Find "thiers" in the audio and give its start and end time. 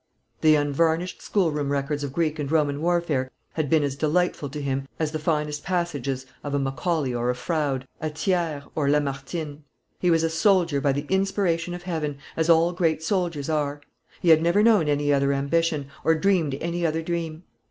8.09-8.63